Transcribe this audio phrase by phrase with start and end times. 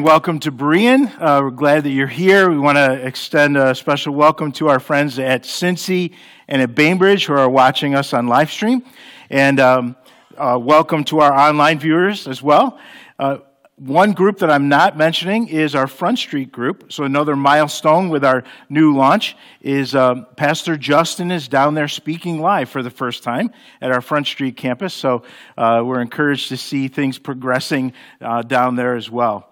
[0.00, 1.12] Welcome to Berean.
[1.20, 2.48] Uh, we're glad that you're here.
[2.48, 6.14] We want to extend a special welcome to our friends at Cincy
[6.46, 8.84] and at Bainbridge who are watching us on live stream.
[9.28, 9.96] And um,
[10.36, 12.78] uh, welcome to our online viewers as well.
[13.18, 13.38] Uh,
[13.74, 16.92] one group that I'm not mentioning is our Front Street group.
[16.92, 22.40] So another milestone with our new launch is um, Pastor Justin is down there speaking
[22.40, 24.94] live for the first time at our Front Street campus.
[24.94, 25.24] So
[25.56, 29.47] uh, we're encouraged to see things progressing uh, down there as well.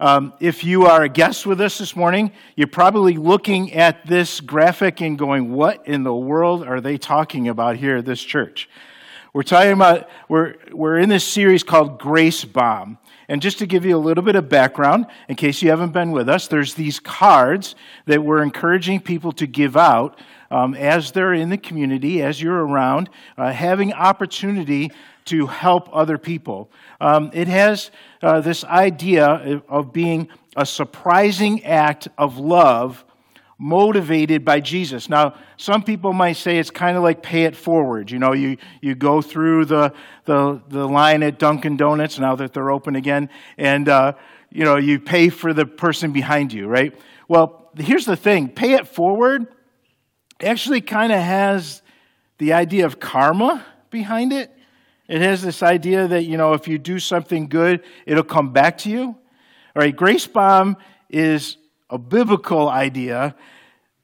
[0.00, 4.40] Um, if you are a guest with us this morning, you're probably looking at this
[4.40, 8.68] graphic and going, What in the world are they talking about here at this church?
[9.32, 12.98] We're talking about, we're, we're in this series called Grace Bomb.
[13.28, 16.12] And just to give you a little bit of background, in case you haven't been
[16.12, 17.74] with us, there's these cards
[18.06, 20.18] that we're encouraging people to give out
[20.50, 24.92] um, as they're in the community, as you're around, uh, having opportunity
[25.28, 26.70] to help other people.
[27.00, 27.90] Um, it has
[28.22, 33.04] uh, this idea of being a surprising act of love
[33.58, 35.08] motivated by Jesus.
[35.08, 38.10] Now, some people might say it's kind of like pay it forward.
[38.10, 39.92] You know, you, you go through the,
[40.24, 44.12] the, the line at Dunkin' Donuts now that they're open again, and, uh,
[44.50, 46.98] you know, you pay for the person behind you, right?
[47.26, 49.48] Well, here's the thing pay it forward
[50.40, 51.82] actually kind of has
[52.38, 54.52] the idea of karma behind it.
[55.08, 58.78] It has this idea that, you know, if you do something good, it'll come back
[58.78, 59.04] to you.
[59.04, 59.16] All
[59.82, 60.76] right, Grace Bomb
[61.08, 61.56] is
[61.88, 63.34] a biblical idea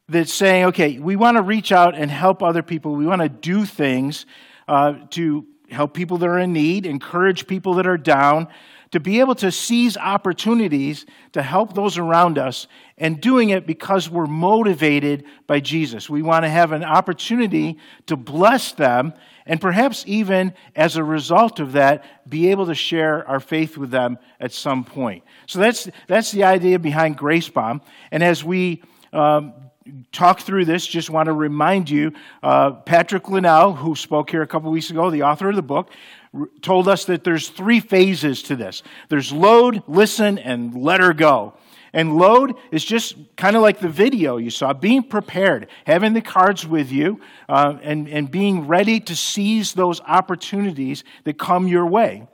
[0.09, 2.95] that's saying, okay, we want to reach out and help other people.
[2.95, 4.25] We want to do things
[4.67, 8.49] uh, to help people that are in need, encourage people that are down,
[8.95, 14.09] to be able to seize opportunities to help those around us, and doing it because
[14.09, 16.09] we're motivated by Jesus.
[16.09, 19.13] We want to have an opportunity to bless them
[19.47, 23.91] and perhaps even as a result of that, be able to share our faith with
[23.91, 25.25] them at some point.
[25.47, 27.83] So that's, that's the idea behind Grace Bomb.
[28.13, 29.55] And as we um,
[30.13, 32.13] talk through this, just want to remind you
[32.45, 35.91] uh, Patrick Linnell, who spoke here a couple weeks ago, the author of the book,
[36.63, 41.55] told us that there's three phases to this there's load, listen, and let her go.
[41.93, 46.21] And load is just kind of like the video you saw, being prepared, having the
[46.21, 51.87] cards with you, uh, and, and being ready to seize those opportunities that come your
[51.87, 52.27] way.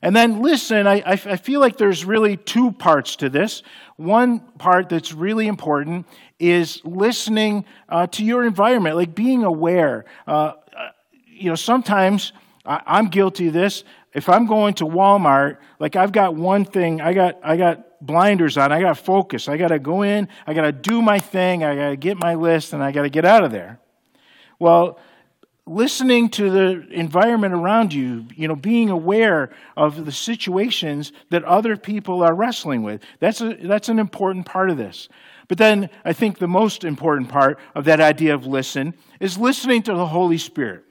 [0.00, 3.62] And then listen, I, I feel like there's really two parts to this.
[3.96, 6.06] One part that's really important
[6.38, 10.06] is listening uh, to your environment, like being aware.
[10.26, 10.88] Uh, uh
[11.26, 12.32] you know, sometimes
[12.64, 13.84] I'm guilty of this.
[14.14, 18.56] If I'm going to Walmart, like I've got one thing, I got, I got blinders
[18.56, 18.72] on.
[18.72, 19.48] I got focus.
[19.48, 20.28] I got to go in.
[20.46, 21.64] I got to do my thing.
[21.64, 23.80] I got to get my list and I got to get out of there.
[24.58, 24.98] Well,
[25.66, 31.76] listening to the environment around you, you know, being aware of the situations that other
[31.76, 35.08] people are wrestling with, that's, a, that's an important part of this.
[35.48, 39.82] But then I think the most important part of that idea of listen is listening
[39.84, 40.84] to the Holy Spirit.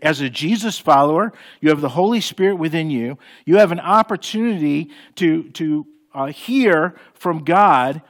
[0.00, 3.18] As a Jesus follower, you have the Holy Spirit within you.
[3.44, 8.02] You have an opportunity to, to uh, hear from God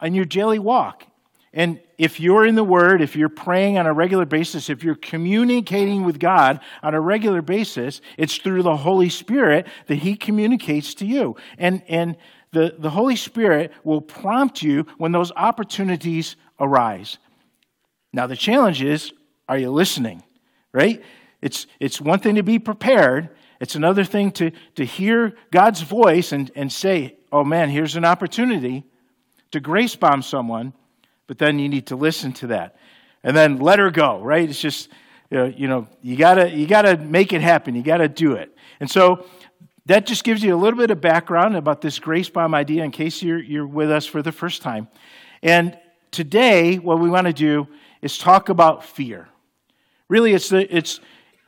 [0.00, 1.06] on your daily walk.
[1.52, 4.94] And if you're in the Word, if you're praying on a regular basis, if you're
[4.94, 10.94] communicating with God on a regular basis, it's through the Holy Spirit that He communicates
[10.94, 11.36] to you.
[11.58, 12.16] And, and
[12.52, 17.18] the, the Holy Spirit will prompt you when those opportunities arise.
[18.12, 19.12] Now, the challenge is
[19.48, 20.22] are you listening?
[20.72, 21.02] Right?
[21.42, 26.32] It's, it's one thing to be prepared, it's another thing to, to hear God's voice
[26.32, 28.84] and, and say, oh man, here's an opportunity
[29.50, 30.72] to grace bomb someone,
[31.26, 32.76] but then you need to listen to that.
[33.22, 34.48] And then let her go, right?
[34.48, 34.88] It's just,
[35.30, 37.74] you know, you, know, you gotta, you gotta make it happen.
[37.74, 38.56] You gotta do it.
[38.80, 39.26] And so
[39.86, 42.90] that just gives you a little bit of background about this grace bomb idea in
[42.90, 44.88] case you're, you're with us for the first time.
[45.42, 45.78] And
[46.10, 47.68] today, what we want to do
[48.00, 49.28] is talk about fear.
[50.10, 50.98] Really, it's, the, it's,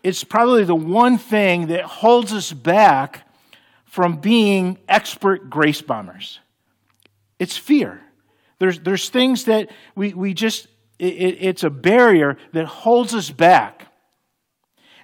[0.04, 3.28] it's probably the one thing that holds us back
[3.84, 6.38] from being expert grace bombers.
[7.40, 8.00] It's fear.
[8.60, 10.68] There's, there's things that we, we just,
[11.00, 13.88] it, it's a barrier that holds us back.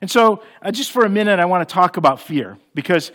[0.00, 3.10] And so, uh, just for a minute, I want to talk about fear because,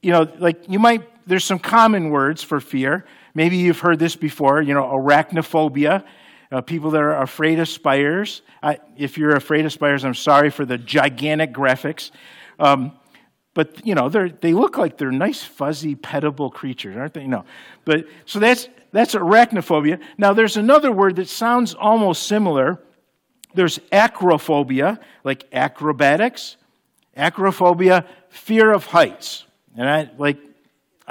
[0.00, 3.04] you know, like you might, there's some common words for fear.
[3.34, 6.02] Maybe you've heard this before, you know, arachnophobia
[6.52, 8.42] uh, people that are afraid of spiders.
[8.62, 12.10] I, if you're afraid of spiders, I'm sorry for the gigantic graphics.
[12.58, 12.92] Um,
[13.54, 17.26] but you know they look like they're nice fuzzy petable creatures aren't they?
[17.26, 17.44] No.
[17.84, 20.00] But so that's that's arachnophobia.
[20.16, 22.78] Now there's another word that sounds almost similar.
[23.54, 26.56] There's acrophobia like acrobatics.
[27.16, 29.44] Acrophobia fear of heights.
[29.76, 30.38] And i like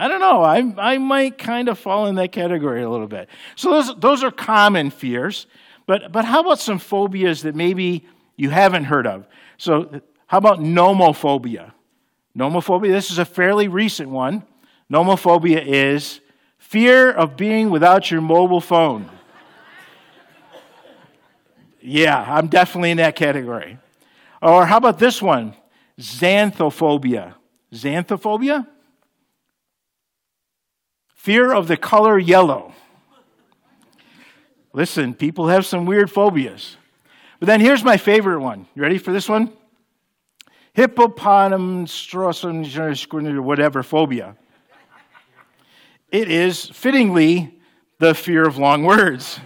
[0.01, 0.41] I don't know.
[0.41, 3.29] I, I might kind of fall in that category a little bit.
[3.55, 5.45] So those, those are common fears.
[5.85, 9.27] But, but how about some phobias that maybe you haven't heard of?
[9.59, 11.73] So, how about nomophobia?
[12.35, 14.41] Nomophobia, this is a fairly recent one.
[14.91, 16.19] Nomophobia is
[16.57, 19.07] fear of being without your mobile phone.
[21.79, 23.77] yeah, I'm definitely in that category.
[24.41, 25.53] Or how about this one?
[25.99, 27.35] Xanthophobia.
[27.71, 28.65] Xanthophobia?
[31.21, 32.73] Fear of the color yellow.
[34.73, 36.77] Listen, people have some weird phobias.
[37.39, 38.65] But then here's my favorite one.
[38.73, 39.53] You ready for this one?
[40.73, 44.35] Hippopotamus, whatever phobia.
[46.11, 47.53] It is fittingly
[47.99, 49.39] the fear of long words.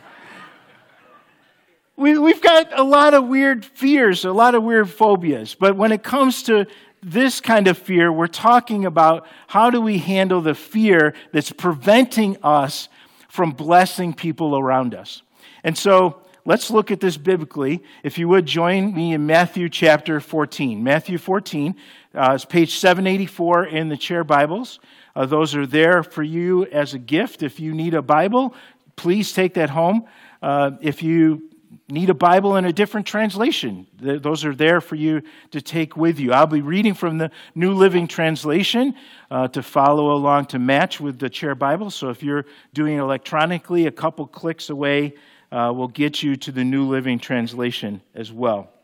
[1.98, 5.92] We, we've got a lot of weird fears, a lot of weird phobias, but when
[5.92, 6.68] it comes to
[7.06, 12.36] this kind of fear, we're talking about how do we handle the fear that's preventing
[12.42, 12.90] us
[13.30, 15.22] from blessing people around us.
[15.64, 17.84] And so let's look at this biblically.
[18.02, 20.84] If you would join me in Matthew chapter 14.
[20.84, 21.76] Matthew 14
[22.16, 24.80] uh, is page 784 in the chair Bibles.
[25.16, 27.44] Uh, those are there for you as a gift.
[27.44, 28.56] If you need a Bible,
[28.96, 30.06] please take that home.
[30.42, 31.52] Uh, if you
[31.88, 35.22] need a Bible in a different translation, th- those are there for you
[35.52, 36.34] to take with you.
[36.34, 38.96] I'll be reading from the New Living Translation
[39.30, 41.92] uh, to follow along to match with the chair Bible.
[41.92, 45.14] So if you're doing electronically, a couple clicks away
[45.52, 48.75] uh, will get you to the New Living Translation as well.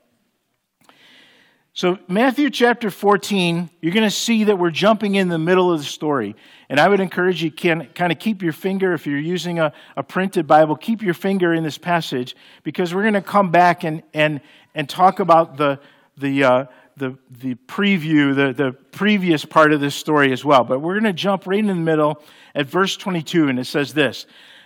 [1.73, 5.79] So, Matthew chapter 14, you're going to see that we're jumping in the middle of
[5.79, 6.35] the story.
[6.67, 9.71] And I would encourage you can kind of keep your finger, if you're using a,
[9.95, 13.85] a printed Bible, keep your finger in this passage because we're going to come back
[13.85, 14.41] and, and,
[14.75, 15.79] and talk about the,
[16.17, 16.65] the, uh,
[16.97, 20.65] the, the preview, the, the previous part of this story as well.
[20.65, 22.21] But we're going to jump right in the middle
[22.53, 24.25] at verse 22, and it says this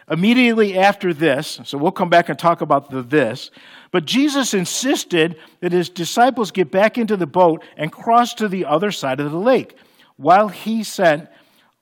[0.09, 3.49] Immediately after this, so we'll come back and talk about the this,
[3.89, 8.65] but Jesus insisted that his disciples get back into the boat and cross to the
[8.65, 9.75] other side of the lake
[10.15, 11.27] while he sent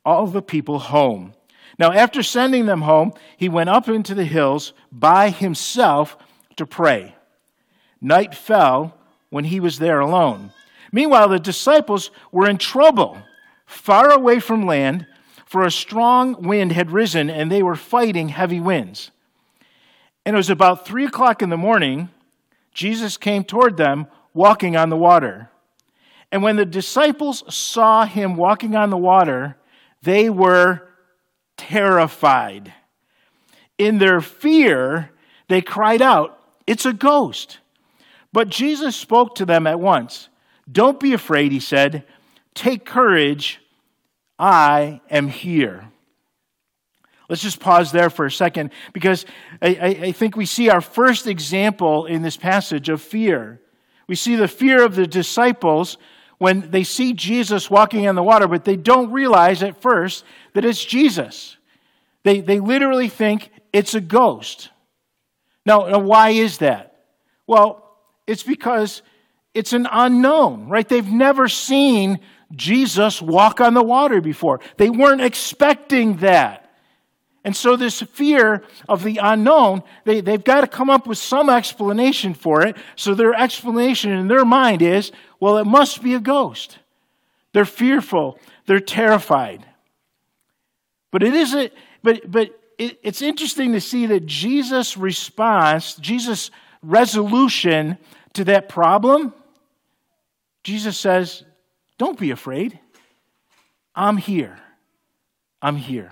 [0.05, 1.33] all the people home.
[1.77, 6.17] Now, after sending them home, he went up into the hills by himself
[6.55, 7.15] to pray.
[7.99, 8.97] Night fell
[9.31, 10.53] when he was there alone.
[10.91, 13.17] Meanwhile, the disciples were in trouble,
[13.65, 15.07] far away from land
[15.53, 19.11] for a strong wind had risen and they were fighting heavy winds.
[20.25, 22.09] And it was about three o'clock in the morning,
[22.73, 25.51] Jesus came toward them walking on the water.
[26.31, 29.55] And when the disciples saw him walking on the water,
[30.01, 30.89] they were
[31.55, 32.73] terrified.
[33.77, 35.11] In their fear,
[35.49, 37.59] they cried out, It's a ghost.
[38.31, 40.29] But Jesus spoke to them at once.
[40.71, 42.05] Don't be afraid, he said.
[42.55, 43.59] Take courage.
[44.43, 45.89] I am here.
[47.29, 49.25] Let's just pause there for a second because
[49.61, 53.61] I, I, think we see our first example in this passage of fear.
[54.05, 55.97] We see the fear of the disciples
[56.39, 60.25] when they see Jesus walking on the water, but they don't realize at first
[60.55, 61.55] that it's Jesus.
[62.23, 64.71] They, they literally think it's a ghost.
[65.65, 67.05] Now, now, why is that?
[67.47, 67.95] Well,
[68.27, 69.03] it's because
[69.53, 70.87] it's an unknown, right?
[70.87, 72.19] They've never seen
[72.55, 74.59] Jesus walk on the water before.
[74.77, 76.59] They weren't expecting that.
[77.45, 81.49] And so, this fear of the unknown, they, they've got to come up with some
[81.49, 82.77] explanation for it.
[82.95, 86.77] So, their explanation in their mind is well, it must be a ghost.
[87.51, 89.65] They're fearful, they're terrified.
[91.11, 96.49] But it isn't, but, but it, it's interesting to see that Jesus' response, Jesus'
[96.81, 97.97] resolution
[98.33, 99.33] to that problem,
[100.63, 101.43] Jesus says,
[102.03, 102.77] don't be afraid.
[103.95, 104.59] I'm here.
[105.61, 106.11] I'm here.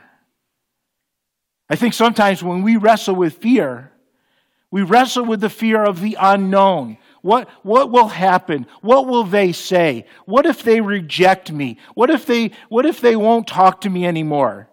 [1.69, 3.91] I think sometimes when we wrestle with fear,
[4.71, 6.97] we wrestle with the fear of the unknown.
[7.21, 8.67] What, what will happen?
[8.79, 10.05] What will they say?
[10.23, 11.77] What if they reject me?
[11.93, 14.69] What if they, what if they won't talk to me anymore?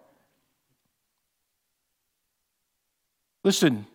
[3.43, 3.89] Listen,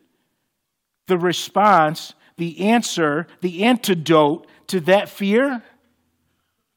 [1.08, 5.63] the response, the answer, the antidote to that fear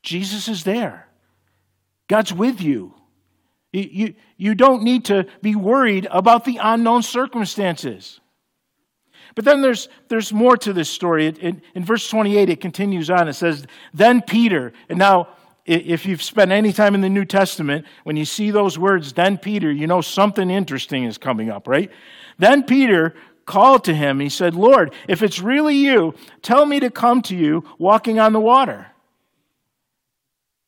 [0.07, 1.09] Jesus is there.
[2.07, 2.95] God's with you.
[3.73, 8.21] You, you, don't need to be worried about the unknown circumstances.
[9.35, 11.27] But then there's, there's more to this story.
[11.27, 13.29] in, in verse 28, it continues on.
[13.29, 15.29] It says, Then Peter, and now
[15.67, 19.37] if you've spent any time in the New Testament, when you see those words, then
[19.37, 21.91] Peter, you know something interesting is coming up, right?
[22.39, 23.13] Then Peter
[23.45, 24.21] called to him.
[24.21, 28.33] He said, Lord, if it's really you, tell me to come to you walking on
[28.33, 28.87] the water.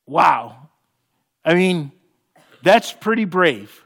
[0.08, 0.70] Wow.
[1.44, 1.92] I mean,
[2.62, 3.84] That's pretty brave.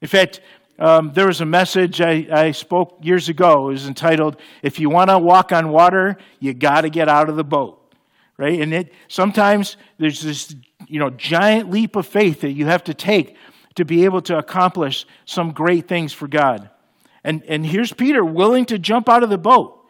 [0.00, 0.40] In fact,
[0.78, 3.68] um, there was a message I, I spoke years ago.
[3.68, 7.28] It was entitled, If You Want to Walk on Water, You Got to Get Out
[7.28, 7.74] of the Boat.
[8.36, 8.60] Right?
[8.60, 10.54] And it, sometimes there's this
[10.86, 13.36] you know, giant leap of faith that you have to take
[13.74, 16.70] to be able to accomplish some great things for God.
[17.24, 19.84] And, and here's Peter willing to jump out of the boat.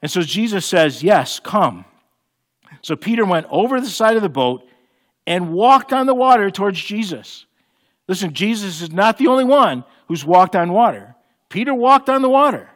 [0.00, 1.84] And so Jesus says, Yes, come.
[2.84, 4.68] So Peter went over the side of the boat
[5.26, 7.46] and walked on the water towards Jesus.
[8.06, 11.16] Listen, Jesus is not the only one who's walked on water.
[11.48, 12.68] Peter walked on the water.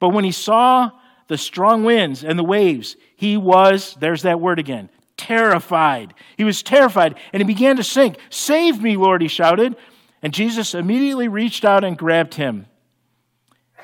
[0.00, 0.90] But when he saw
[1.28, 6.14] the strong winds and the waves, he was, there's that word again, terrified.
[6.36, 8.18] He was terrified and he began to sink.
[8.30, 9.76] Save me, Lord, he shouted.
[10.20, 12.66] And Jesus immediately reached out and grabbed him.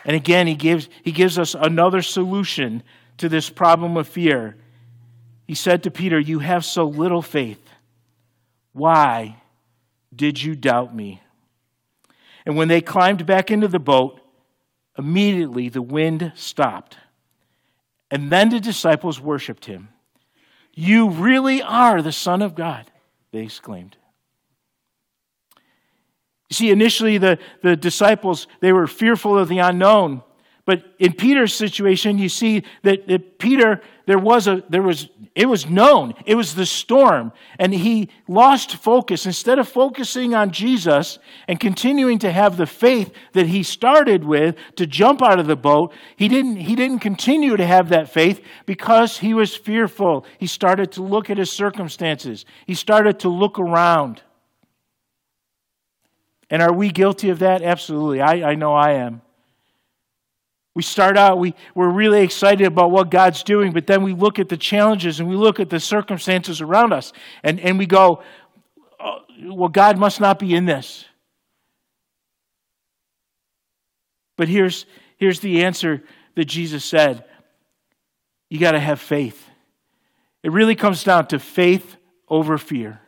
[0.04, 2.82] And again, he gives, he gives us another solution
[3.18, 4.56] to this problem of fear.
[5.46, 7.60] He said to Peter, You have so little faith.
[8.72, 9.36] Why
[10.14, 11.22] did you doubt me?
[12.46, 14.20] And when they climbed back into the boat,
[14.98, 16.98] immediately the wind stopped.
[18.10, 19.88] And then the disciples worshiped him.
[20.74, 22.90] You really are the Son of God,
[23.32, 23.96] they exclaimed.
[26.50, 30.22] You see, initially the, the disciples, they were fearful of the unknown.
[30.66, 35.47] But in Peter's situation, you see that, that Peter, there was a, there was, it
[35.47, 36.14] was known.
[36.25, 37.33] It was the storm.
[37.59, 39.26] And he lost focus.
[39.26, 41.18] Instead of focusing on Jesus
[41.49, 45.56] and continuing to have the faith that he started with to jump out of the
[45.56, 50.25] boat, he didn't, he didn't continue to have that faith because he was fearful.
[50.38, 52.47] He started to look at his circumstances.
[52.66, 54.23] He started to look around.
[56.49, 57.61] And are we guilty of that?
[57.61, 58.23] Absolutely.
[58.23, 59.21] I, I know I am.
[60.75, 64.38] We start out, we, we're really excited about what God's doing, but then we look
[64.38, 67.12] at the challenges and we look at the circumstances around us
[67.45, 68.23] and, and we go,
[68.99, 71.04] oh, well, God must not be in this.
[74.37, 74.85] But here's,
[75.16, 76.02] here's the answer
[76.35, 77.25] that Jesus said
[78.50, 79.49] you got to have faith.
[80.43, 81.97] It really comes down to faith
[82.28, 83.00] over fear.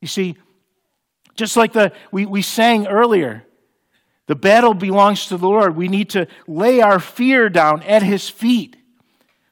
[0.00, 0.36] You see,
[1.34, 3.44] just like the, we, we sang earlier,
[4.28, 5.74] the battle belongs to the Lord.
[5.74, 8.76] We need to lay our fear down at His feet.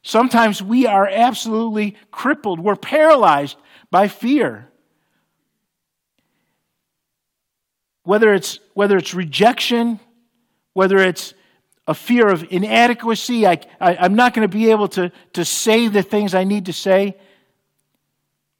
[0.03, 3.57] Sometimes we are absolutely crippled, we're paralyzed
[3.91, 4.69] by fear.
[8.05, 9.99] Whether it's, whether it's rejection,
[10.75, 11.35] whether it's
[11.89, 15.89] a fear of inadequacy, I, I, am not going to be able to, to say
[15.89, 17.17] the things I need to say.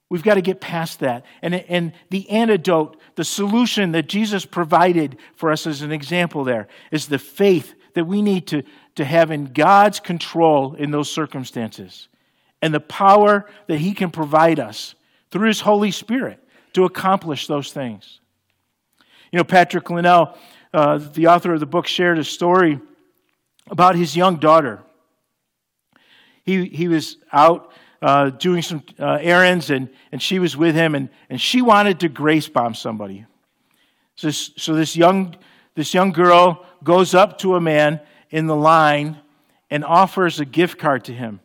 [0.09, 1.25] We've got to get past that.
[1.41, 6.67] And, and the antidote, the solution that Jesus provided for us as an example there
[6.91, 8.63] is the faith that we need to,
[8.95, 12.07] to have in God's control in those circumstances
[12.61, 14.95] and the power that He can provide us
[15.29, 16.41] through His Holy Spirit
[16.73, 18.19] to accomplish those things.
[19.31, 20.37] You know, Patrick Linnell,
[20.73, 22.79] uh, the author of the book, shared a story
[23.69, 24.81] about his young daughter.
[26.43, 27.71] He, he was out
[28.01, 31.99] uh, doing some uh, errands, and, and she was with him, and, and she wanted
[32.01, 33.25] to grace bomb somebody.
[34.15, 35.35] So, this, so this, young,
[35.75, 37.99] this young girl goes up to a man
[38.29, 39.17] in the line
[39.69, 41.39] and offers a gift card to him.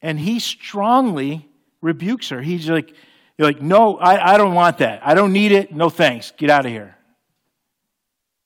[0.00, 1.48] And he strongly
[1.80, 2.40] rebukes her.
[2.40, 2.94] He's like,
[3.36, 5.04] you're like no, I, I don't want that.
[5.04, 5.74] I don't need it.
[5.74, 6.32] No thanks.
[6.36, 6.96] Get out of here.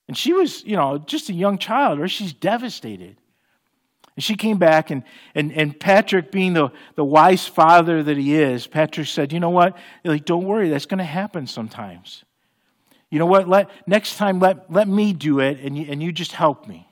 [0.06, 3.17] And she was, you know, just a young child, or she's devastated.
[4.18, 5.04] And she came back, and,
[5.36, 9.50] and, and Patrick, being the, the wise father that he is, Patrick said, You know
[9.50, 9.76] what?
[10.04, 12.24] Like, don't worry, that's going to happen sometimes.
[13.10, 13.48] You know what?
[13.48, 16.88] Let, next time, let, let me do it, and you, and you just help me.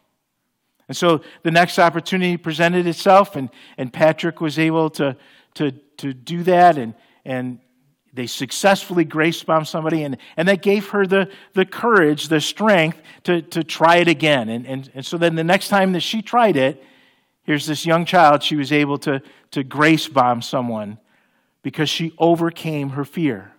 [0.86, 5.16] And so the next opportunity presented itself, and, and Patrick was able to,
[5.54, 7.58] to, to do that, and, and
[8.12, 13.02] they successfully grace bombed somebody, and, and that gave her the, the courage, the strength
[13.24, 14.48] to, to try it again.
[14.48, 16.84] And, and, and so then the next time that she tried it,
[17.46, 19.22] Here's this young child, she was able to,
[19.52, 20.98] to grace bomb someone
[21.62, 23.52] because she overcame her fear.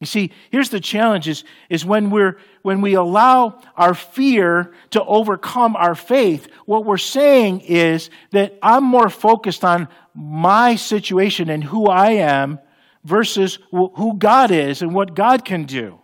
[0.00, 5.04] You see, here's the challenge is, is when, we're, when we allow our fear to
[5.04, 11.62] overcome our faith, what we're saying is that I'm more focused on my situation and
[11.62, 12.58] who I am
[13.04, 16.00] versus who God is and what God can do.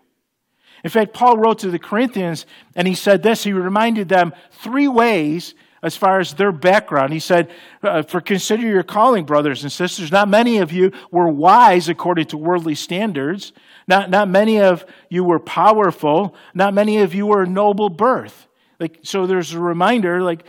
[0.85, 3.45] In fact, Paul wrote to the Corinthians and he said this.
[3.45, 5.55] He reminded them three ways
[5.87, 7.13] as far as their background.
[7.13, 7.49] He said,
[7.81, 10.11] uh, For consider your calling, brothers and sisters.
[10.11, 13.53] Not many of you were wise according to worldly standards.
[13.87, 16.35] Not, not many of you were powerful.
[16.55, 18.49] Not many of you were noble birth.
[18.81, 20.45] Like, so there's a reminder, like,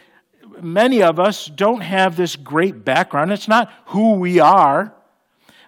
[0.60, 3.32] many of us don't have this great background.
[3.32, 4.97] It's not who we are.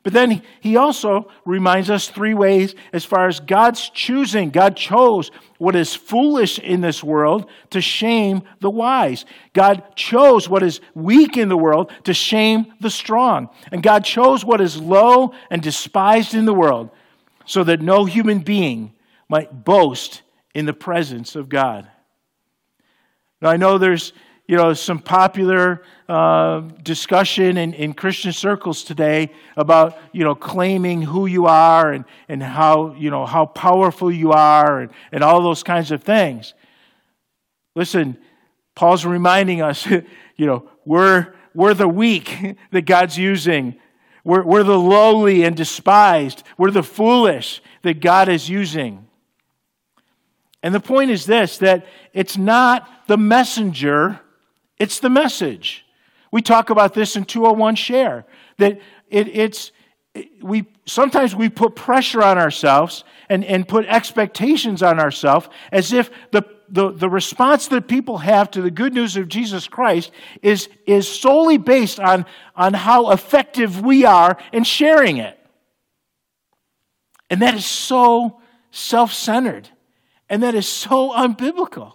[0.03, 4.49] But then he also reminds us three ways as far as God's choosing.
[4.49, 9.25] God chose what is foolish in this world to shame the wise.
[9.53, 13.49] God chose what is weak in the world to shame the strong.
[13.71, 16.89] And God chose what is low and despised in the world
[17.45, 18.93] so that no human being
[19.27, 20.21] might boast
[20.55, 21.89] in the presence of God.
[23.41, 24.13] Now, I know there's
[24.49, 31.03] you know, some popular uh, discussion in, in Christian circles today about, you know, claiming
[31.03, 35.43] who you are and, and how, you know, how powerful you are and, and all
[35.43, 36.55] those kinds of things.
[37.75, 38.17] Listen,
[38.73, 39.85] Paul's reminding us,
[40.35, 43.75] you know, we're, we're the weak that God's using.
[44.23, 46.41] We're, we're the lowly and despised.
[46.57, 49.05] We're the foolish that God is using.
[50.63, 54.21] And the point is this that it's not the messenger
[54.79, 55.85] it's the message.
[56.31, 58.25] We talk about this in 201 Share
[58.57, 59.71] that it, it's
[60.41, 66.09] we sometimes we put pressure on ourselves and, and put expectations on ourselves as if
[66.31, 70.67] the, the, the response that people have to the good news of Jesus Christ is,
[70.87, 75.37] is solely based on, on how effective we are in sharing it.
[77.29, 79.69] And that is so self centered.
[80.27, 81.93] And that is so unbiblical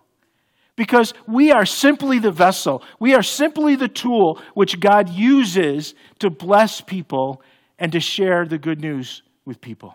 [0.76, 2.82] because we are simply the vessel.
[2.98, 7.42] We are simply the tool which God uses to bless people
[7.78, 9.94] and to share the good news with people.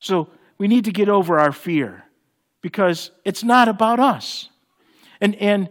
[0.00, 2.04] So we need to get over our fear
[2.60, 4.48] because it's not about us.
[5.20, 5.68] And, and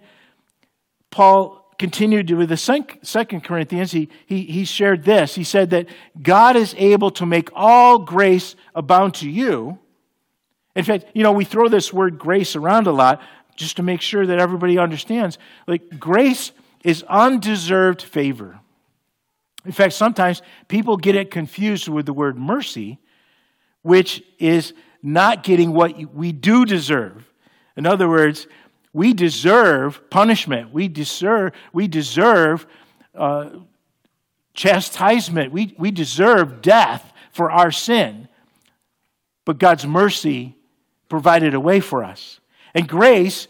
[1.09, 5.35] Paul continued with the second Corinthians, he, he, he shared this.
[5.35, 5.87] He said that
[6.21, 9.79] God is able to make all grace abound to you
[10.75, 13.21] in fact, you know, we throw this word grace around a lot
[13.55, 15.37] just to make sure that everybody understands.
[15.67, 16.51] Like, grace
[16.83, 18.59] is undeserved favor.
[19.65, 22.99] In fact, sometimes people get it confused with the word mercy,
[23.83, 24.73] which is
[25.03, 27.31] not getting what we do deserve.
[27.75, 28.47] In other words,
[28.93, 30.73] we deserve punishment.
[30.73, 32.65] We deserve, we deserve
[33.13, 33.49] uh,
[34.53, 35.51] chastisement.
[35.51, 38.27] We, we deserve death for our sin.
[39.45, 40.55] But God's mercy
[41.11, 42.39] provided a way for us.
[42.73, 43.47] And grace,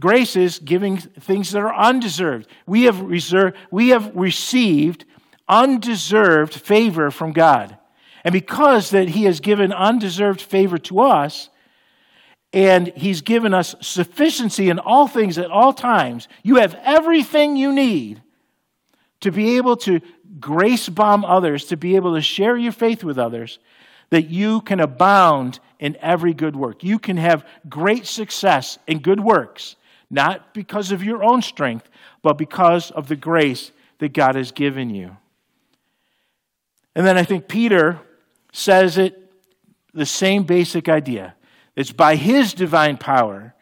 [0.00, 2.46] grace is giving things that are undeserved.
[2.64, 5.04] We have, reserved, we have received
[5.48, 7.76] undeserved favor from God.
[8.24, 11.50] And because that he has given undeserved favor to us,
[12.52, 17.72] and he's given us sufficiency in all things at all times, you have everything you
[17.72, 18.22] need
[19.20, 20.00] to be able to
[20.38, 23.58] grace bomb others, to be able to share your faith with others,
[24.10, 26.84] that you can abound in every good work.
[26.84, 29.74] You can have great success in good works,
[30.08, 31.90] not because of your own strength,
[32.22, 35.16] but because of the grace that God has given you.
[36.94, 37.98] And then I think Peter
[38.52, 39.18] says it
[39.92, 41.34] the same basic idea.
[41.74, 43.52] It's by his divine power,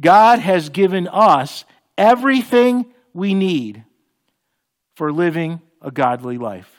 [0.00, 1.64] God has given us
[1.98, 3.82] everything we need
[4.94, 6.75] for living a godly life.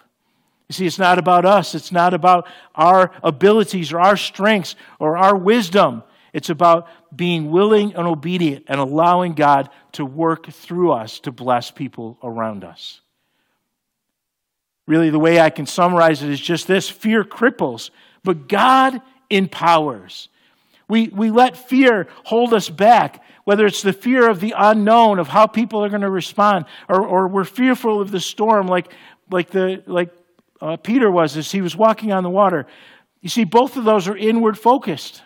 [0.69, 1.75] You see, it's not about us.
[1.75, 6.03] It's not about our abilities or our strengths or our wisdom.
[6.33, 11.71] It's about being willing and obedient and allowing God to work through us to bless
[11.71, 12.99] people around us.
[14.87, 17.89] Really, the way I can summarize it is just this fear cripples,
[18.23, 20.29] but God empowers.
[20.89, 25.27] We, we let fear hold us back, whether it's the fear of the unknown, of
[25.27, 28.93] how people are going to respond, or, or we're fearful of the storm, like,
[29.29, 30.13] like, the, like
[30.61, 32.67] uh, Peter was as he was walking on the water.
[33.21, 35.21] You see, both of those are inward focused.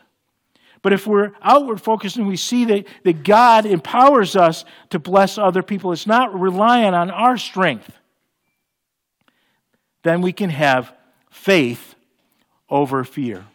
[0.82, 5.38] But if we're outward focused and we see that, that God empowers us to bless
[5.38, 7.98] other people, it's not relying on our strength,
[10.04, 10.92] then we can have
[11.30, 11.96] faith
[12.70, 13.46] over fear.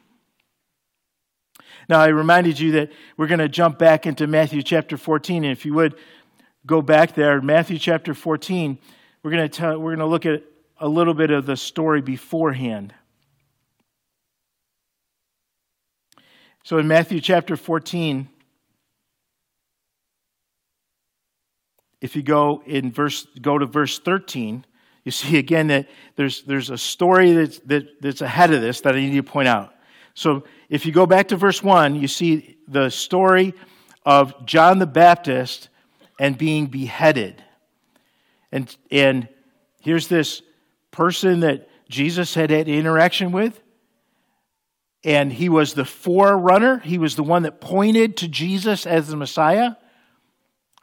[1.89, 5.45] Now, I reminded you that we're going to jump back into Matthew chapter 14.
[5.45, 5.97] And if you would
[6.65, 8.79] go back there, Matthew chapter 14,
[9.23, 10.43] we're going to, tell, we're going to look at
[10.79, 12.95] a little bit of the story beforehand.
[16.65, 18.29] So in Matthew chapter 14,
[22.01, 24.65] if you go in verse go to verse 13,
[25.05, 28.95] you see again that there's there's a story that's that, that's ahead of this that
[28.95, 29.75] I need to point out.
[30.15, 33.55] So if you go back to verse 1, you see the story
[34.05, 35.69] of John the Baptist
[36.19, 37.43] and being beheaded.
[38.51, 39.29] And and
[39.81, 40.43] here's this
[40.97, 43.61] person that Jesus had had interaction with.
[45.05, 46.79] And he was the forerunner.
[46.79, 49.73] He was the one that pointed to Jesus as the Messiah.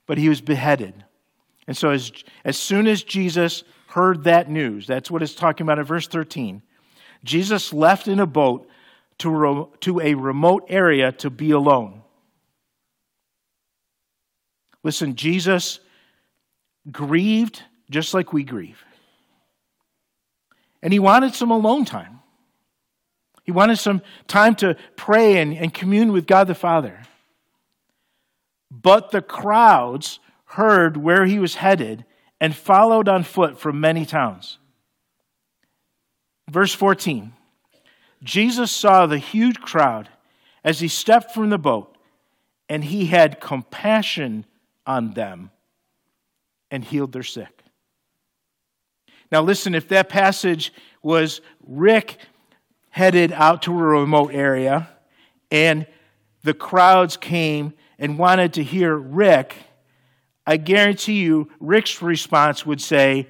[0.06, 1.04] But he was beheaded.
[1.66, 2.12] And so, as,
[2.46, 4.86] as soon as Jesus heard that news.
[4.86, 6.62] That's what it's talking about in verse 13.
[7.24, 8.70] Jesus left in a boat
[9.20, 12.04] to, to a remote area to be alone.
[14.84, 15.80] Listen, Jesus
[16.92, 18.84] grieved just like we grieve.
[20.84, 22.20] And he wanted some alone time.
[23.44, 27.02] He wanted some time to pray and, and commune with God the Father.
[28.70, 32.06] But the crowds heard where he was headed
[32.40, 34.60] and followed on foot from many towns.
[36.50, 37.34] Verse 14
[38.22, 40.10] Jesus saw the huge crowd
[40.64, 41.98] as he stepped from the boat,
[42.70, 44.46] and he had compassion
[44.86, 45.52] on them
[46.72, 47.63] and healed their sick.
[49.34, 52.20] Now, listen, if that passage was Rick
[52.92, 54.88] headed out to a remote area
[55.50, 55.88] and
[56.44, 59.56] the crowds came and wanted to hear Rick,
[60.46, 63.28] I guarantee you, Rick's response would say,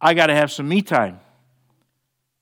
[0.00, 1.20] I got to have some me time.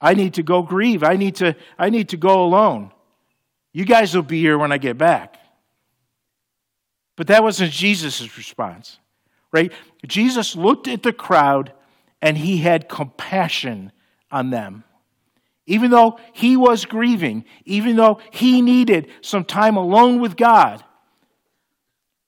[0.01, 1.03] I need to go grieve.
[1.03, 2.93] I need to, I need to go alone.
[3.73, 5.41] You guys will be here when I get back.
[7.17, 9.01] But that wasn't Jesus' response,
[9.51, 9.73] right?
[10.07, 11.73] Jesus looked at the crowd
[12.27, 13.93] and he had compassion
[14.33, 14.83] on them.
[15.65, 20.83] Even though he was grieving, even though he needed some time alone with God,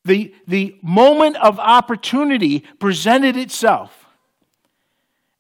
[0.05, 4.07] the, the moment of opportunity presented itself.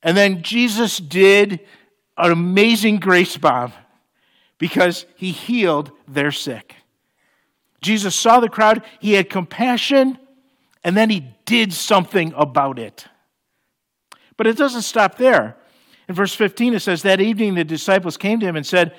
[0.02, 1.60] And then Jesus did
[2.16, 3.72] an amazing grace bomb
[4.58, 6.74] because he healed their sick.
[7.80, 10.18] Jesus saw the crowd, he had compassion,
[10.82, 13.06] and then he did something about it.
[14.38, 15.56] But it doesn't stop there.
[16.08, 18.94] In verse 15, it says, That evening the disciples came to him and said,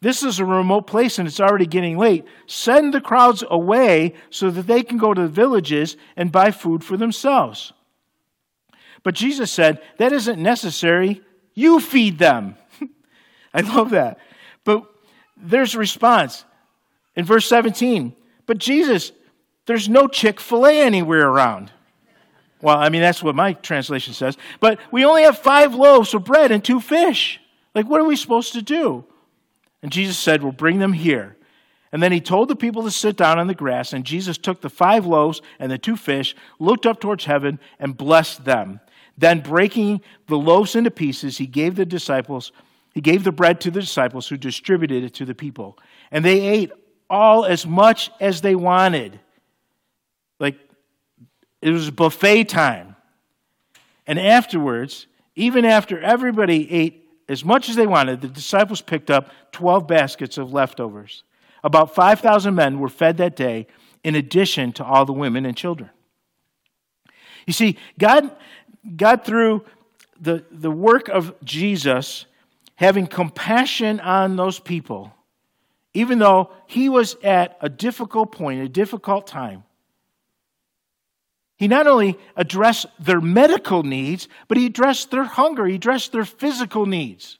[0.00, 2.24] This is a remote place and it's already getting late.
[2.46, 6.82] Send the crowds away so that they can go to the villages and buy food
[6.82, 7.72] for themselves.
[9.04, 11.22] But Jesus said, That isn't necessary.
[11.54, 12.56] You feed them.
[13.54, 14.18] I love that.
[14.64, 14.84] But
[15.36, 16.44] there's a response
[17.14, 18.16] in verse 17.
[18.46, 19.12] But Jesus,
[19.66, 21.72] there's no Chick fil A anywhere around.
[22.60, 24.36] Well, I mean, that's what my translation says.
[24.60, 27.40] But we only have five loaves of bread and two fish.
[27.74, 29.04] Like, what are we supposed to do?
[29.82, 31.36] And Jesus said, Well, bring them here.
[31.92, 34.60] And then he told the people to sit down on the grass, and Jesus took
[34.60, 38.80] the five loaves and the two fish, looked up towards heaven, and blessed them.
[39.16, 42.52] Then, breaking the loaves into pieces, he gave the disciples,
[42.92, 45.78] he gave the bread to the disciples who distributed it to the people.
[46.10, 46.72] And they ate
[47.08, 49.18] all as much as they wanted.
[51.60, 52.96] It was buffet time.
[54.06, 59.30] And afterwards, even after everybody ate as much as they wanted, the disciples picked up
[59.52, 61.24] 12 baskets of leftovers.
[61.62, 63.66] About 5,000 men were fed that day,
[64.04, 65.90] in addition to all the women and children.
[67.46, 68.30] You see, God
[68.96, 69.64] God, through
[70.20, 72.26] the, the work of Jesus,
[72.76, 75.12] having compassion on those people,
[75.94, 79.64] even though he was at a difficult point, a difficult time,
[81.58, 86.24] he not only addressed their medical needs, but he addressed their hunger, he addressed their
[86.24, 87.38] physical needs.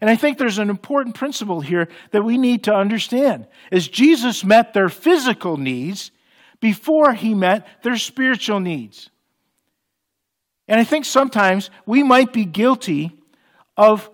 [0.00, 3.46] And I think there's an important principle here that we need to understand.
[3.72, 6.10] As Jesus met their physical needs
[6.60, 9.10] before he met their spiritual needs.
[10.68, 13.18] And I think sometimes we might be guilty
[13.76, 14.10] of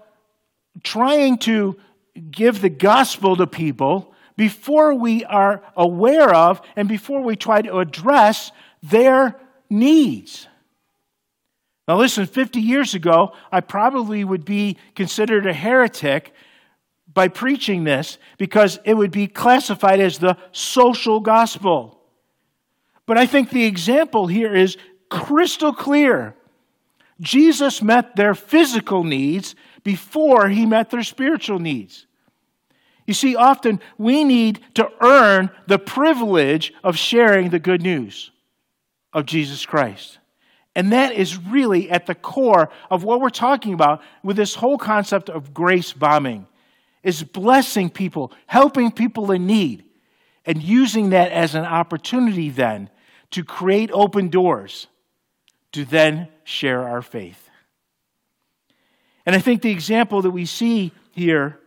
[0.82, 1.76] trying to
[2.30, 7.78] give the gospel to people before we are aware of and before we try to
[7.78, 8.52] address
[8.90, 10.48] their needs.
[11.88, 16.32] Now, listen, 50 years ago, I probably would be considered a heretic
[17.12, 22.00] by preaching this because it would be classified as the social gospel.
[23.06, 24.76] But I think the example here is
[25.08, 26.34] crystal clear.
[27.20, 32.06] Jesus met their physical needs before he met their spiritual needs.
[33.06, 38.32] You see, often we need to earn the privilege of sharing the good news
[39.16, 40.18] of Jesus Christ.
[40.74, 44.76] And that is really at the core of what we're talking about with this whole
[44.76, 46.46] concept of grace bombing
[47.02, 49.84] is blessing people, helping people in need,
[50.44, 52.90] and using that as an opportunity then
[53.30, 54.86] to create open doors
[55.72, 57.48] to then share our faith.
[59.24, 61.58] And I think the example that we see here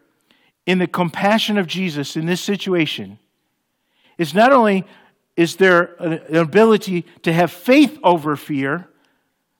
[0.67, 3.17] in the compassion of Jesus in this situation
[4.19, 4.85] is not only
[5.39, 8.89] is there an ability to have faith over fear,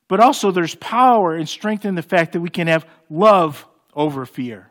[0.09, 4.25] but also there's power and strength in the fact that we can have love over
[4.25, 4.69] fear.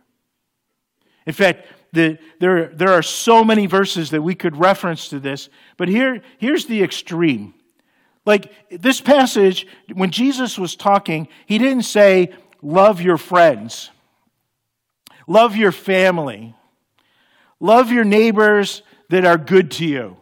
[1.25, 5.49] In fact, the, there, there are so many verses that we could reference to this,
[5.79, 7.55] but here, here's the extreme.
[8.27, 13.88] Like this passage, when Jesus was talking, he didn't say, Love your friends,
[15.27, 16.55] love your family,
[17.61, 20.18] love your neighbors that are good to you.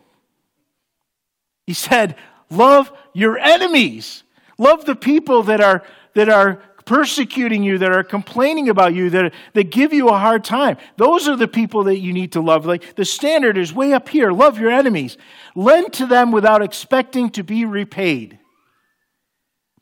[1.66, 2.16] He said,
[2.48, 4.22] Love your enemies.
[4.58, 5.82] Love the people that are,
[6.14, 10.44] that are persecuting you, that are complaining about you, that, that give you a hard
[10.44, 10.76] time.
[10.96, 12.64] Those are the people that you need to love.
[12.64, 15.18] Like the standard is way up here love your enemies,
[15.54, 18.38] lend to them without expecting to be repaid.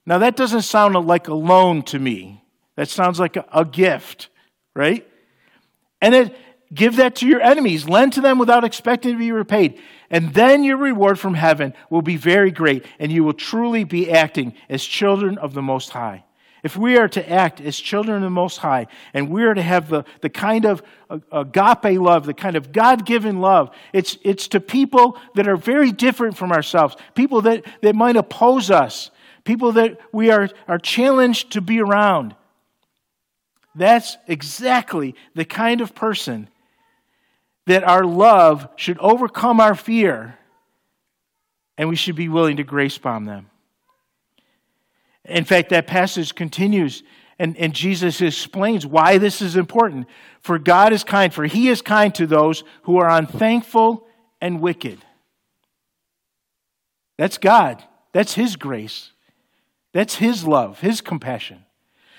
[0.07, 2.45] Now, that doesn't sound like a loan to me.
[2.77, 4.29] That sounds like a, a gift,
[4.75, 5.07] right?
[6.01, 6.35] And then
[6.75, 7.89] give that to your enemies.
[7.89, 9.81] Lend to them without expecting to be repaid.
[10.11, 14.11] And then your reward from heaven will be very great, and you will truly be
[14.11, 16.25] acting as children of the Most High
[16.65, 19.63] if we are to act as children of the Most High, and we are to
[19.63, 24.17] have the, the kind of uh, agape love, the kind of God given love, it's,
[24.23, 29.11] it's to people that are very different from ourselves, people that, that might oppose us,
[29.45, 32.35] people that we are, are challenged to be around.
[33.75, 36.49] That's exactly the kind of person
[37.67, 40.39] that our love should overcome our fear,
[41.79, 43.51] and we should be willing to grace bomb them.
[45.25, 47.03] In fact, that passage continues,
[47.39, 50.07] and, and Jesus explains why this is important.
[50.41, 54.07] For God is kind, for he is kind to those who are unthankful
[54.41, 54.99] and wicked.
[57.17, 57.83] That's God.
[58.13, 59.11] That's his grace.
[59.93, 61.65] That's his love, his compassion.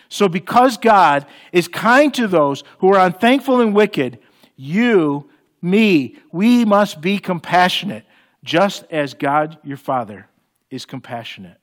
[0.10, 4.20] So, because God is kind to those who are unthankful and wicked,
[4.56, 5.30] you,
[5.65, 8.06] me, we must be compassionate,
[8.43, 10.28] just as God your Father
[10.69, 11.58] is compassionate.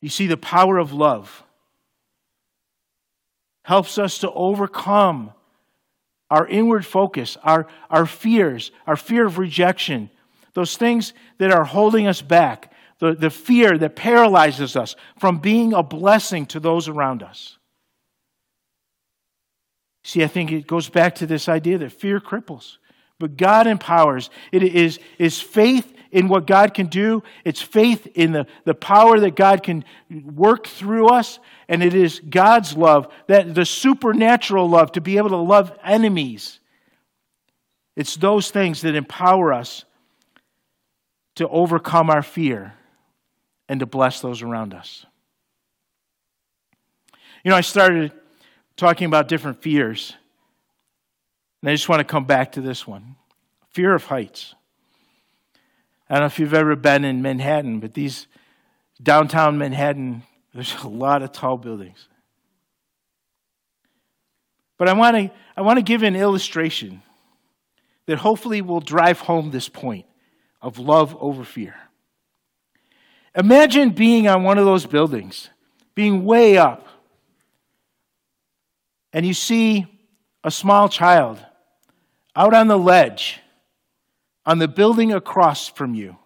[0.00, 1.42] You see, the power of love
[3.64, 5.32] helps us to overcome
[6.30, 10.10] our inward focus, our, our fears, our fear of rejection,
[10.54, 15.72] those things that are holding us back, the, the fear that paralyzes us from being
[15.72, 17.58] a blessing to those around us.
[20.06, 22.76] See, I think it goes back to this idea that fear cripples,
[23.18, 24.30] but God empowers.
[24.52, 29.18] It is, is faith in what God can do, it's faith in the, the power
[29.18, 34.92] that God can work through us, and it is God's love, that the supernatural love
[34.92, 36.60] to be able to love enemies.
[37.96, 39.84] It's those things that empower us
[41.34, 42.74] to overcome our fear
[43.68, 45.04] and to bless those around us.
[47.42, 48.12] You know, I started
[48.76, 50.14] talking about different fears,
[51.62, 53.16] and I just want to come back to this one
[53.70, 54.54] fear of heights.
[56.08, 58.26] I don't know if you've ever been in Manhattan, but these
[59.02, 60.22] downtown Manhattan,
[60.54, 62.08] there's a lot of tall buildings.
[64.78, 67.02] But I want to I want to give an illustration
[68.06, 70.06] that hopefully will drive home this point
[70.62, 71.74] of love over fear.
[73.34, 75.50] Imagine being on one of those buildings,
[75.94, 76.86] being way up,
[79.16, 79.86] and you see
[80.44, 81.38] a small child
[82.36, 83.40] out on the ledge
[84.44, 86.18] on the building across from you.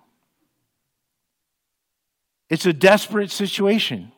[2.48, 4.10] It's a desperate situation.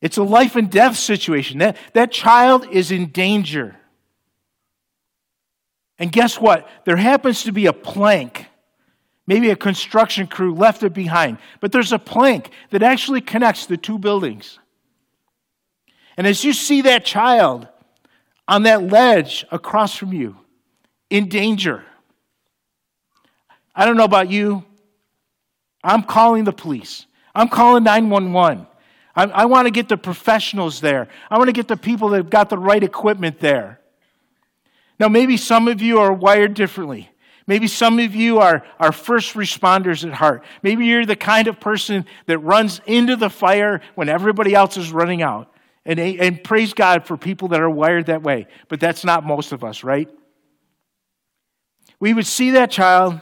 [0.00, 1.58] It's a life and death situation.
[1.58, 3.74] That, that child is in danger.
[5.98, 6.68] And guess what?
[6.84, 8.46] There happens to be a plank.
[9.26, 11.38] Maybe a construction crew left it behind.
[11.60, 14.60] But there's a plank that actually connects the two buildings.
[16.16, 17.68] And as you see that child
[18.46, 20.36] on that ledge across from you,
[21.10, 21.84] in danger,
[23.74, 24.64] I don't know about you.
[25.82, 27.06] I'm calling the police.
[27.34, 28.66] I'm calling 911.
[29.16, 31.08] I, I want to get the professionals there.
[31.30, 33.80] I want to get the people that have got the right equipment there.
[34.98, 37.10] Now, maybe some of you are wired differently.
[37.46, 40.44] Maybe some of you are, are first responders at heart.
[40.62, 44.92] Maybe you're the kind of person that runs into the fire when everybody else is
[44.92, 45.53] running out.
[45.86, 48.46] And, and praise God for people that are wired that way.
[48.68, 50.08] But that's not most of us, right?
[52.00, 53.20] We would see that child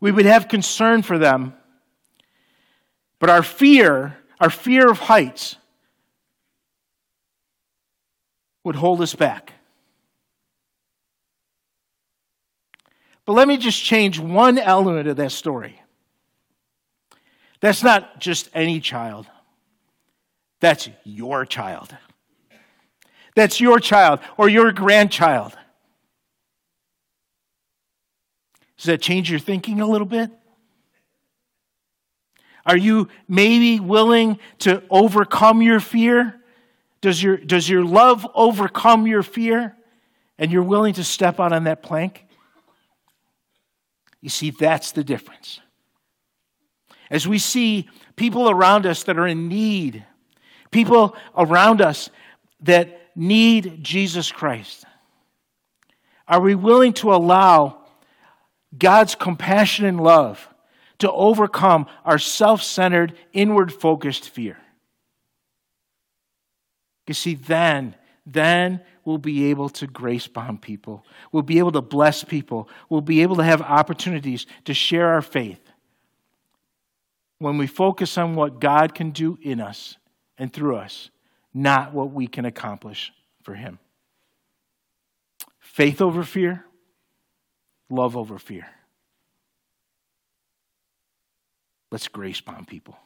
[0.00, 1.54] we would have concern for them.
[3.18, 5.56] But our fear, our fear of heights,
[8.64, 9.52] would hold us back.
[13.26, 15.80] But let me just change one element of that story.
[17.60, 19.26] That's not just any child,
[20.60, 21.96] that's your child.
[23.34, 25.56] That's your child or your grandchild.
[28.76, 30.30] Does that change your thinking a little bit?
[32.66, 36.40] Are you maybe willing to overcome your fear?
[37.00, 39.76] Does your, does your love overcome your fear?
[40.38, 42.26] And you're willing to step out on that plank?
[44.20, 45.60] You see, that's the difference.
[47.10, 50.04] As we see people around us that are in need,
[50.70, 52.10] people around us
[52.60, 54.84] that need Jesus Christ,
[56.28, 57.78] are we willing to allow
[58.76, 60.48] God's compassion and love
[60.98, 64.58] to overcome our self centered, inward focused fear?
[67.10, 71.04] You see, then, then we'll be able to grace bomb people.
[71.32, 72.68] We'll be able to bless people.
[72.88, 75.60] We'll be able to have opportunities to share our faith.
[77.40, 79.96] When we focus on what God can do in us
[80.40, 81.10] and through us,
[81.52, 83.78] not what we can accomplish for Him.
[85.60, 86.64] Faith over fear,
[87.90, 88.66] love over fear.
[91.92, 92.96] Let's grace bomb people.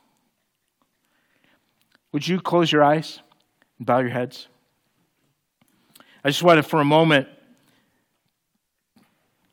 [2.13, 3.19] Would you close your eyes
[3.79, 4.47] and bow your heads?
[6.23, 7.27] I just wanted for a moment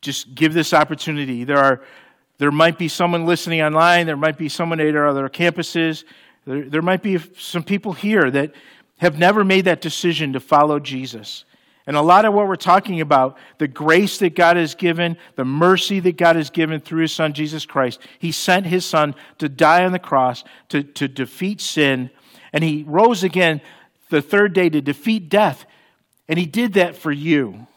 [0.01, 1.43] just give this opportunity.
[1.43, 1.81] There are
[2.37, 6.03] there might be someone listening online, there might be someone at our other campuses,
[6.45, 8.53] there, there might be some people here that
[8.97, 11.45] have never made that decision to follow Jesus.
[11.87, 15.45] And a lot of what we're talking about, the grace that God has given, the
[15.45, 17.99] mercy that God has given through his son Jesus Christ.
[18.19, 22.11] He sent his son to die on the cross to, to defeat sin,
[22.53, 23.61] and he rose again
[24.11, 25.65] the third day to defeat death.
[26.31, 27.67] And He did that for you.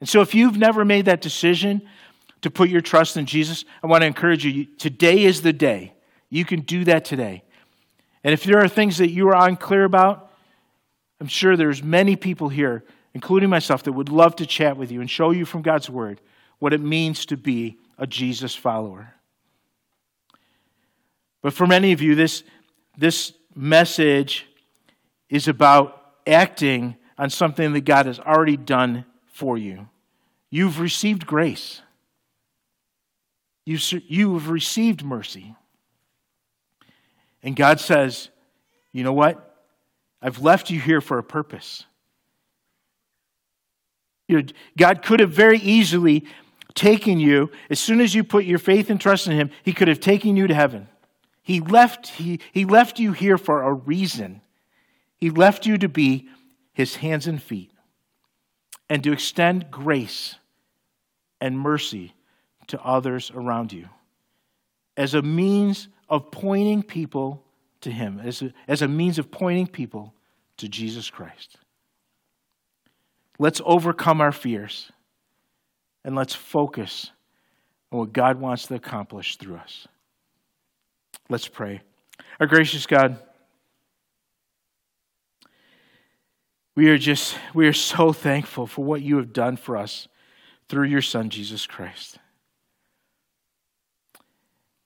[0.00, 1.82] And so, if you've never made that decision
[2.42, 5.94] to put your trust in Jesus, I want to encourage you today is the day.
[6.28, 7.44] You can do that today.
[8.26, 10.32] And if there are things that you are unclear about,
[11.20, 12.82] I'm sure there's many people here,
[13.14, 16.20] including myself, that would love to chat with you and show you from God's Word
[16.58, 19.14] what it means to be a Jesus follower.
[21.40, 22.42] But for many of you, this,
[22.98, 24.44] this message
[25.30, 29.88] is about acting on something that God has already done for you.
[30.50, 31.80] You've received grace,
[33.64, 35.54] you, you have received mercy.
[37.46, 38.28] And God says,
[38.92, 39.56] You know what?
[40.20, 41.84] I've left you here for a purpose.
[44.26, 46.26] You know, God could have very easily
[46.74, 49.86] taken you, as soon as you put your faith and trust in Him, He could
[49.86, 50.88] have taken you to heaven.
[51.40, 54.42] He left, he, he left you here for a reason.
[55.16, 56.28] He left you to be
[56.72, 57.70] his hands and feet,
[58.90, 60.34] and to extend grace
[61.40, 62.14] and mercy
[62.66, 63.88] to others around you
[64.96, 67.42] as a means of pointing people
[67.80, 70.14] to him, as a, as a means of pointing people
[70.56, 71.56] to Jesus Christ.
[73.38, 74.90] Let's overcome our fears
[76.04, 77.10] and let's focus
[77.92, 79.86] on what God wants to accomplish through us.
[81.28, 81.82] Let's pray.
[82.40, 83.18] Our gracious God,
[86.76, 90.08] We are just, we are so thankful for what you have done for us
[90.68, 92.18] through your Son, Jesus Christ.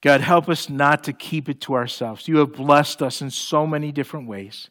[0.01, 2.27] God, help us not to keep it to ourselves.
[2.27, 4.71] You have blessed us in so many different ways.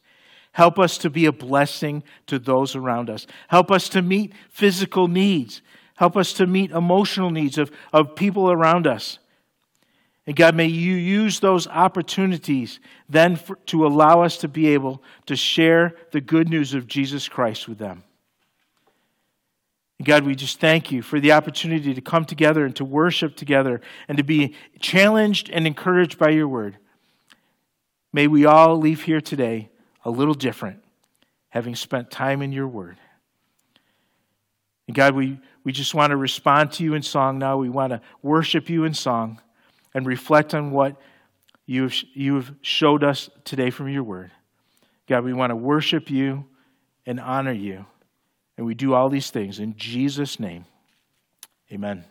[0.54, 3.28] Help us to be a blessing to those around us.
[3.48, 5.62] Help us to meet physical needs.
[5.96, 9.20] Help us to meet emotional needs of, of people around us.
[10.26, 15.04] And God, may you use those opportunities then for, to allow us to be able
[15.28, 18.04] to share the good news of Jesus Christ with them.
[20.02, 23.82] God, we just thank you for the opportunity to come together and to worship together
[24.08, 26.78] and to be challenged and encouraged by your word.
[28.14, 29.70] May we all leave here today
[30.06, 30.84] a little different,
[31.50, 32.98] having spent time in your word.
[34.88, 37.58] And God, we, we just want to respond to you in song now.
[37.58, 39.42] We want to worship you in song
[39.94, 40.96] and reflect on what
[41.66, 44.32] you've, you've showed us today from your word.
[45.08, 46.46] God, we want to worship you
[47.06, 47.86] and honor you.
[48.60, 50.66] And we do all these things in Jesus' name.
[51.72, 52.04] Amen.